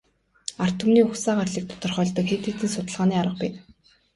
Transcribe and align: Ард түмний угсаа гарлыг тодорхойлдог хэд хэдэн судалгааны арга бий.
Ард 0.63 0.75
түмний 0.79 1.05
угсаа 1.07 1.35
гарлыг 1.39 1.65
тодорхойлдог 1.69 2.25
хэд 2.27 2.41
хэдэн 2.45 2.69
судалгааны 2.73 3.15
арга 3.21 3.37
бий. 3.41 3.51